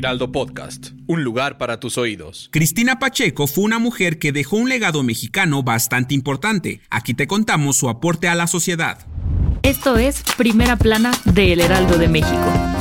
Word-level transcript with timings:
Heraldo 0.00 0.32
Podcast, 0.32 0.92
un 1.06 1.24
lugar 1.24 1.58
para 1.58 1.78
tus 1.78 1.98
oídos. 1.98 2.48
Cristina 2.52 2.98
Pacheco 2.98 3.46
fue 3.46 3.64
una 3.64 3.78
mujer 3.78 4.18
que 4.18 4.32
dejó 4.32 4.56
un 4.56 4.70
legado 4.70 5.02
mexicano 5.02 5.62
bastante 5.62 6.14
importante. 6.14 6.80
Aquí 6.88 7.12
te 7.12 7.26
contamos 7.26 7.76
su 7.76 7.90
aporte 7.90 8.26
a 8.26 8.34
la 8.34 8.46
sociedad. 8.46 9.06
Esto 9.62 9.98
es 9.98 10.22
Primera 10.38 10.76
Plana 10.76 11.10
de 11.26 11.52
El 11.52 11.60
Heraldo 11.60 11.98
de 11.98 12.08
México. 12.08 12.79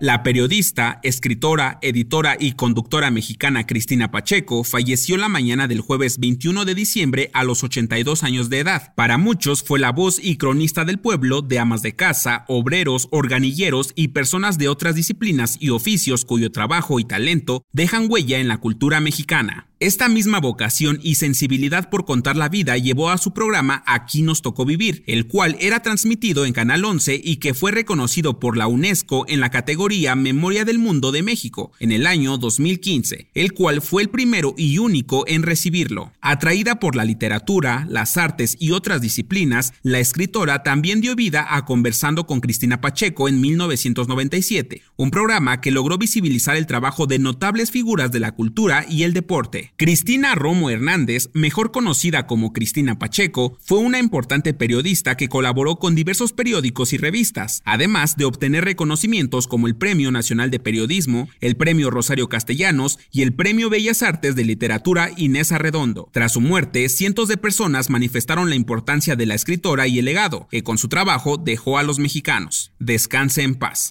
La 0.00 0.22
periodista, 0.22 1.00
escritora, 1.02 1.80
editora 1.82 2.36
y 2.38 2.52
conductora 2.52 3.10
mexicana 3.10 3.66
Cristina 3.66 4.12
Pacheco 4.12 4.62
falleció 4.62 5.16
la 5.16 5.28
mañana 5.28 5.66
del 5.66 5.80
jueves 5.80 6.20
21 6.20 6.64
de 6.64 6.76
diciembre 6.76 7.30
a 7.34 7.42
los 7.42 7.64
82 7.64 8.22
años 8.22 8.48
de 8.48 8.60
edad. 8.60 8.94
Para 8.94 9.18
muchos 9.18 9.64
fue 9.64 9.80
la 9.80 9.90
voz 9.90 10.20
y 10.22 10.36
cronista 10.36 10.84
del 10.84 11.00
pueblo 11.00 11.42
de 11.42 11.58
amas 11.58 11.82
de 11.82 11.96
casa, 11.96 12.44
obreros, 12.46 13.08
organilleros 13.10 13.92
y 13.96 14.08
personas 14.08 14.56
de 14.56 14.68
otras 14.68 14.94
disciplinas 14.94 15.56
y 15.58 15.70
oficios 15.70 16.24
cuyo 16.24 16.52
trabajo 16.52 17.00
y 17.00 17.04
talento 17.04 17.64
dejan 17.72 18.06
huella 18.08 18.38
en 18.38 18.46
la 18.46 18.58
cultura 18.58 19.00
mexicana. 19.00 19.67
Esta 19.80 20.08
misma 20.08 20.40
vocación 20.40 20.98
y 21.04 21.14
sensibilidad 21.14 21.88
por 21.88 22.04
contar 22.04 22.34
la 22.34 22.48
vida 22.48 22.76
llevó 22.76 23.10
a 23.10 23.18
su 23.18 23.32
programa 23.32 23.84
Aquí 23.86 24.22
nos 24.22 24.42
tocó 24.42 24.64
vivir, 24.64 25.04
el 25.06 25.28
cual 25.28 25.56
era 25.60 25.82
transmitido 25.82 26.44
en 26.44 26.52
Canal 26.52 26.84
11 26.84 27.20
y 27.22 27.36
que 27.36 27.54
fue 27.54 27.70
reconocido 27.70 28.40
por 28.40 28.56
la 28.56 28.66
UNESCO 28.66 29.24
en 29.28 29.38
la 29.38 29.50
categoría 29.50 30.16
Memoria 30.16 30.64
del 30.64 30.80
Mundo 30.80 31.12
de 31.12 31.22
México 31.22 31.70
en 31.78 31.92
el 31.92 32.08
año 32.08 32.38
2015, 32.38 33.28
el 33.34 33.52
cual 33.52 33.80
fue 33.80 34.02
el 34.02 34.08
primero 34.08 34.52
y 34.58 34.78
único 34.78 35.24
en 35.28 35.44
recibirlo. 35.44 36.10
Atraída 36.20 36.80
por 36.80 36.96
la 36.96 37.04
literatura, 37.04 37.86
las 37.88 38.16
artes 38.16 38.56
y 38.58 38.72
otras 38.72 39.00
disciplinas, 39.00 39.74
la 39.84 40.00
escritora 40.00 40.64
también 40.64 41.00
dio 41.00 41.14
vida 41.14 41.46
a 41.54 41.64
Conversando 41.64 42.26
con 42.26 42.40
Cristina 42.40 42.80
Pacheco 42.80 43.28
en 43.28 43.40
1997, 43.40 44.82
un 44.96 45.12
programa 45.12 45.60
que 45.60 45.70
logró 45.70 45.98
visibilizar 45.98 46.56
el 46.56 46.66
trabajo 46.66 47.06
de 47.06 47.20
notables 47.20 47.70
figuras 47.70 48.10
de 48.10 48.18
la 48.18 48.32
cultura 48.32 48.84
y 48.88 49.04
el 49.04 49.12
deporte. 49.12 49.67
Cristina 49.76 50.34
Romo 50.34 50.70
Hernández, 50.70 51.30
mejor 51.34 51.72
conocida 51.72 52.26
como 52.26 52.52
Cristina 52.52 52.98
Pacheco, 52.98 53.56
fue 53.60 53.78
una 53.78 53.98
importante 53.98 54.54
periodista 54.54 55.16
que 55.16 55.28
colaboró 55.28 55.76
con 55.76 55.94
diversos 55.94 56.32
periódicos 56.32 56.92
y 56.92 56.96
revistas, 56.96 57.62
además 57.64 58.16
de 58.16 58.24
obtener 58.24 58.64
reconocimientos 58.64 59.46
como 59.46 59.66
el 59.66 59.76
Premio 59.76 60.10
Nacional 60.10 60.50
de 60.50 60.60
Periodismo, 60.60 61.28
el 61.40 61.56
Premio 61.56 61.90
Rosario 61.90 62.28
Castellanos 62.28 62.98
y 63.10 63.22
el 63.22 63.34
Premio 63.34 63.70
Bellas 63.70 64.02
Artes 64.02 64.34
de 64.34 64.44
Literatura 64.44 65.10
Inés 65.16 65.52
Arredondo. 65.52 66.08
Tras 66.12 66.32
su 66.32 66.40
muerte, 66.40 66.88
cientos 66.88 67.28
de 67.28 67.36
personas 67.36 67.90
manifestaron 67.90 68.48
la 68.48 68.56
importancia 68.56 69.16
de 69.16 69.26
la 69.26 69.34
escritora 69.34 69.86
y 69.86 69.98
el 69.98 70.04
legado 70.04 70.48
que 70.50 70.62
con 70.62 70.78
su 70.78 70.88
trabajo 70.88 71.36
dejó 71.36 71.78
a 71.78 71.82
los 71.82 71.98
mexicanos. 71.98 72.72
Descanse 72.78 73.42
en 73.42 73.54
paz. 73.54 73.90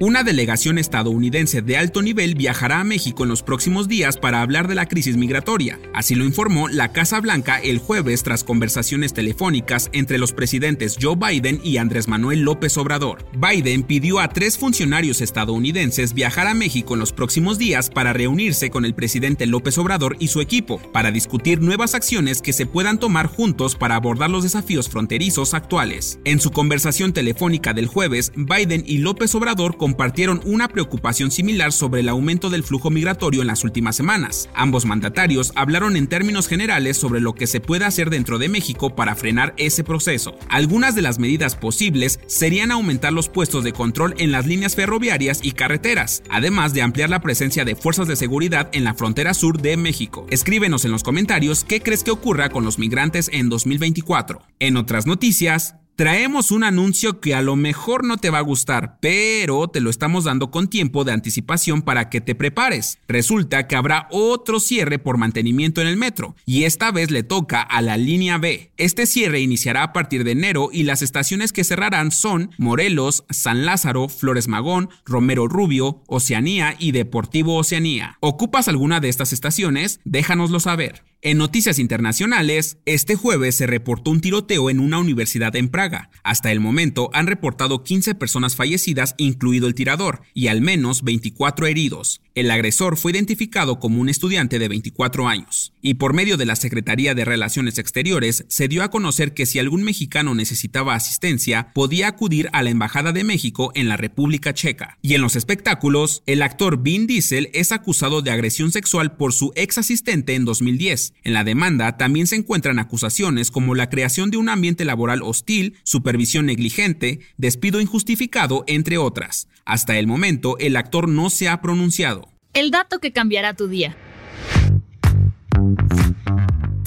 Una 0.00 0.22
delegación 0.22 0.78
estadounidense 0.78 1.60
de 1.60 1.76
alto 1.76 2.02
nivel 2.02 2.36
viajará 2.36 2.78
a 2.78 2.84
México 2.84 3.24
en 3.24 3.30
los 3.30 3.42
próximos 3.42 3.88
días 3.88 4.16
para 4.16 4.42
hablar 4.42 4.68
de 4.68 4.76
la 4.76 4.86
crisis 4.86 5.16
migratoria. 5.16 5.80
Así 5.92 6.14
lo 6.14 6.24
informó 6.24 6.68
la 6.68 6.92
Casa 6.92 7.20
Blanca 7.20 7.58
el 7.58 7.78
jueves 7.78 8.22
tras 8.22 8.44
conversaciones 8.44 9.12
telefónicas 9.12 9.90
entre 9.92 10.18
los 10.18 10.32
presidentes 10.32 10.96
Joe 11.02 11.16
Biden 11.16 11.60
y 11.64 11.78
Andrés 11.78 12.06
Manuel 12.06 12.42
López 12.42 12.76
Obrador. 12.76 13.24
Biden 13.36 13.82
pidió 13.82 14.20
a 14.20 14.28
tres 14.28 14.56
funcionarios 14.56 15.20
estadounidenses 15.20 16.14
viajar 16.14 16.46
a 16.46 16.54
México 16.54 16.94
en 16.94 17.00
los 17.00 17.12
próximos 17.12 17.58
días 17.58 17.90
para 17.90 18.12
reunirse 18.12 18.70
con 18.70 18.84
el 18.84 18.94
presidente 18.94 19.46
López 19.46 19.78
Obrador 19.78 20.14
y 20.20 20.28
su 20.28 20.40
equipo, 20.40 20.78
para 20.92 21.10
discutir 21.10 21.60
nuevas 21.60 21.96
acciones 21.96 22.40
que 22.40 22.52
se 22.52 22.66
puedan 22.66 23.00
tomar 23.00 23.26
juntos 23.26 23.74
para 23.74 23.96
abordar 23.96 24.30
los 24.30 24.44
desafíos 24.44 24.88
fronterizos 24.88 25.54
actuales. 25.54 26.20
En 26.24 26.38
su 26.38 26.52
conversación 26.52 27.12
telefónica 27.12 27.74
del 27.74 27.88
jueves, 27.88 28.30
Biden 28.36 28.84
y 28.86 28.98
López 28.98 29.34
Obrador 29.34 29.76
compartieron 29.88 30.42
una 30.44 30.68
preocupación 30.68 31.30
similar 31.30 31.72
sobre 31.72 32.02
el 32.02 32.10
aumento 32.10 32.50
del 32.50 32.62
flujo 32.62 32.90
migratorio 32.90 33.40
en 33.40 33.46
las 33.46 33.64
últimas 33.64 33.96
semanas. 33.96 34.50
Ambos 34.54 34.84
mandatarios 34.84 35.50
hablaron 35.54 35.96
en 35.96 36.08
términos 36.08 36.46
generales 36.46 36.98
sobre 36.98 37.22
lo 37.22 37.32
que 37.34 37.46
se 37.46 37.60
puede 37.60 37.86
hacer 37.86 38.10
dentro 38.10 38.38
de 38.38 38.50
México 38.50 38.94
para 38.94 39.14
frenar 39.14 39.54
ese 39.56 39.84
proceso. 39.84 40.36
Algunas 40.50 40.94
de 40.94 41.00
las 41.00 41.18
medidas 41.18 41.56
posibles 41.56 42.20
serían 42.26 42.70
aumentar 42.70 43.14
los 43.14 43.30
puestos 43.30 43.64
de 43.64 43.72
control 43.72 44.14
en 44.18 44.30
las 44.30 44.46
líneas 44.46 44.76
ferroviarias 44.76 45.40
y 45.42 45.52
carreteras, 45.52 46.22
además 46.28 46.74
de 46.74 46.82
ampliar 46.82 47.08
la 47.08 47.22
presencia 47.22 47.64
de 47.64 47.74
fuerzas 47.74 48.08
de 48.08 48.16
seguridad 48.16 48.68
en 48.72 48.84
la 48.84 48.92
frontera 48.92 49.32
sur 49.32 49.62
de 49.62 49.78
México. 49.78 50.26
Escríbenos 50.28 50.84
en 50.84 50.90
los 50.90 51.02
comentarios 51.02 51.64
qué 51.64 51.80
crees 51.80 52.04
que 52.04 52.10
ocurra 52.10 52.50
con 52.50 52.62
los 52.62 52.78
migrantes 52.78 53.30
en 53.32 53.48
2024. 53.48 54.42
En 54.58 54.76
otras 54.76 55.06
noticias, 55.06 55.76
traemos 55.98 56.52
un 56.52 56.62
anuncio 56.62 57.18
que 57.18 57.34
a 57.34 57.42
lo 57.42 57.56
mejor 57.56 58.04
no 58.04 58.18
te 58.18 58.30
va 58.30 58.38
a 58.38 58.42
gustar, 58.42 59.00
pero 59.00 59.66
te 59.66 59.80
lo 59.80 59.90
estamos 59.90 60.22
dando 60.22 60.52
con 60.52 60.68
tiempo 60.68 61.02
de 61.02 61.10
anticipación 61.10 61.82
para 61.82 62.08
que 62.08 62.20
te 62.20 62.36
prepares. 62.36 62.98
Resulta 63.08 63.66
que 63.66 63.74
habrá 63.74 64.06
otro 64.12 64.60
cierre 64.60 65.00
por 65.00 65.18
mantenimiento 65.18 65.80
en 65.80 65.88
el 65.88 65.96
metro, 65.96 66.36
y 66.46 66.62
esta 66.62 66.92
vez 66.92 67.10
le 67.10 67.24
toca 67.24 67.62
a 67.62 67.82
la 67.82 67.96
línea 67.96 68.38
B. 68.38 68.70
Este 68.76 69.06
cierre 69.06 69.40
iniciará 69.40 69.82
a 69.82 69.92
partir 69.92 70.22
de 70.22 70.30
enero 70.30 70.68
y 70.72 70.84
las 70.84 71.02
estaciones 71.02 71.52
que 71.52 71.64
cerrarán 71.64 72.12
son 72.12 72.52
Morelos, 72.58 73.24
San 73.28 73.66
Lázaro, 73.66 74.08
Flores 74.08 74.46
Magón, 74.46 74.90
Romero 75.04 75.48
Rubio, 75.48 76.04
Oceanía 76.06 76.76
y 76.78 76.92
Deportivo 76.92 77.56
Oceanía. 77.56 78.18
¿Ocupas 78.20 78.68
alguna 78.68 79.00
de 79.00 79.08
estas 79.08 79.32
estaciones? 79.32 79.98
Déjanoslo 80.04 80.60
saber. 80.60 81.02
En 81.20 81.36
noticias 81.36 81.80
internacionales, 81.80 82.78
este 82.86 83.16
jueves 83.16 83.56
se 83.56 83.66
reportó 83.66 84.12
un 84.12 84.20
tiroteo 84.20 84.70
en 84.70 84.78
una 84.78 85.00
universidad 85.00 85.56
en 85.56 85.68
Praga. 85.68 86.10
Hasta 86.22 86.52
el 86.52 86.60
momento 86.60 87.10
han 87.12 87.26
reportado 87.26 87.82
15 87.82 88.14
personas 88.14 88.54
fallecidas, 88.54 89.16
incluido 89.18 89.66
el 89.66 89.74
tirador, 89.74 90.22
y 90.32 90.46
al 90.46 90.60
menos 90.60 91.02
24 91.02 91.66
heridos. 91.66 92.20
El 92.36 92.52
agresor 92.52 92.96
fue 92.96 93.10
identificado 93.10 93.80
como 93.80 94.00
un 94.00 94.08
estudiante 94.08 94.60
de 94.60 94.68
24 94.68 95.26
años, 95.26 95.72
y 95.82 95.94
por 95.94 96.14
medio 96.14 96.36
de 96.36 96.46
la 96.46 96.54
Secretaría 96.54 97.16
de 97.16 97.24
Relaciones 97.24 97.78
Exteriores 97.78 98.44
se 98.46 98.68
dio 98.68 98.84
a 98.84 98.90
conocer 98.92 99.34
que 99.34 99.44
si 99.44 99.58
algún 99.58 99.82
mexicano 99.82 100.36
necesitaba 100.36 100.94
asistencia, 100.94 101.72
podía 101.74 102.06
acudir 102.06 102.48
a 102.52 102.62
la 102.62 102.70
Embajada 102.70 103.10
de 103.10 103.24
México 103.24 103.72
en 103.74 103.88
la 103.88 103.96
República 103.96 104.54
Checa. 104.54 104.98
Y 105.02 105.14
en 105.14 105.22
los 105.22 105.34
espectáculos, 105.34 106.22
el 106.26 106.42
actor 106.42 106.80
Vin 106.80 107.08
Diesel 107.08 107.50
es 107.54 107.72
acusado 107.72 108.22
de 108.22 108.30
agresión 108.30 108.70
sexual 108.70 109.16
por 109.16 109.32
su 109.32 109.50
ex 109.56 109.78
asistente 109.78 110.36
en 110.36 110.44
2010 110.44 111.07
en 111.22 111.32
la 111.32 111.44
demanda 111.44 111.96
también 111.96 112.26
se 112.26 112.36
encuentran 112.36 112.78
acusaciones 112.78 113.50
como 113.50 113.74
la 113.74 113.90
creación 113.90 114.30
de 114.30 114.36
un 114.36 114.48
ambiente 114.48 114.84
laboral 114.84 115.22
hostil, 115.22 115.76
supervisión 115.82 116.46
negligente, 116.46 117.20
despido 117.36 117.80
injustificado, 117.80 118.64
entre 118.66 118.98
otras. 118.98 119.48
Hasta 119.64 119.98
el 119.98 120.06
momento, 120.06 120.56
el 120.58 120.76
actor 120.76 121.08
no 121.08 121.30
se 121.30 121.48
ha 121.48 121.60
pronunciado. 121.60 122.28
El 122.54 122.70
dato 122.70 122.98
que 122.98 123.12
cambiará 123.12 123.54
tu 123.54 123.68
día. 123.68 123.96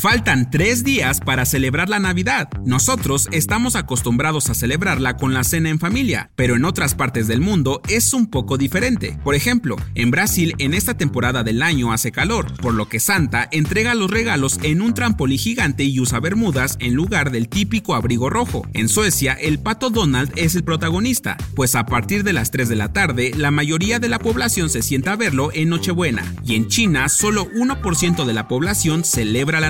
Faltan 0.02 0.50
tres 0.50 0.84
días 0.84 1.20
para 1.20 1.46
celebrar 1.46 1.88
la 1.88 2.00
Navidad. 2.00 2.50
Nosotros 2.66 3.30
estamos 3.32 3.76
acostumbrados 3.76 4.50
a 4.50 4.56
celebrarla 4.56 5.16
con 5.16 5.36
la 5.36 5.44
cena 5.44 5.70
en 5.70 5.78
familia, 5.78 6.32
pero 6.36 6.56
en 6.56 6.66
otras 6.66 6.96
partes 6.96 7.28
del 7.28 7.40
mundo 7.40 7.84
es 7.88 8.12
un 8.12 8.26
poco 8.26 8.58
diferente. 8.58 9.20
Por 9.24 9.36
ejemplo, 9.36 9.76
en 9.94 10.10
Brasil 10.10 10.56
en 10.58 10.74
esta 10.74 10.98
temporada 10.98 11.44
del 11.44 11.62
año 11.62 11.94
hace 11.94 12.12
calor, 12.12 12.52
por 12.64 12.74
lo 12.74 12.90
que 12.90 13.00
Santa 13.00 13.48
entrega 13.52 13.94
los 13.94 14.10
regalos 14.10 14.58
en 14.64 14.82
un 14.82 14.96
trampolín 14.96 15.38
gigante 15.38 15.84
y 15.84 16.00
usa 16.00 16.20
bermudas 16.20 16.78
en 16.80 16.96
lugar 16.96 17.30
del 17.30 17.48
típico 17.48 17.94
abrigo 17.94 18.32
rojo. 18.32 18.68
En 18.74 18.90
Suecia, 18.90 19.34
el 19.34 19.60
pato 19.60 19.92
Donald 19.92 20.32
es 20.36 20.56
el 20.56 20.64
protagonista, 20.64 21.38
pues 21.56 21.76
a 21.76 21.86
partir 21.86 22.24
de 22.24 22.34
las 22.34 22.50
3 22.50 22.70
de 22.70 22.76
la 22.76 22.92
tarde, 22.92 23.34
la 23.38 23.52
mayoría 23.52 24.00
de 24.00 24.10
la 24.10 24.18
población 24.18 24.72
se 24.72 24.82
sienta 24.82 25.12
a 25.12 25.18
verlo 25.18 25.52
en 25.54 25.70
Nochebuena, 25.70 26.24
y 26.44 26.56
en 26.56 26.70
China 26.70 27.08
solo 27.08 27.48
1% 27.52 28.26
de 28.26 28.34
la 28.34 28.48
población 28.48 29.04
celebra 29.04 29.60
la 29.60 29.70